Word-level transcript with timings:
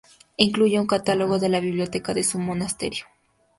Incluye 0.37 0.79
un 0.79 0.87
catálogo 0.87 1.37
de 1.37 1.47
la 1.49 1.59
biblioteca 1.59 2.15
de 2.15 2.23
su 2.23 2.39
monasterio. 2.39 3.05